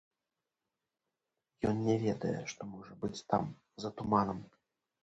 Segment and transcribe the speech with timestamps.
[1.73, 3.43] Ён не ведае, што можа быць там,
[3.87, 4.39] за туманам.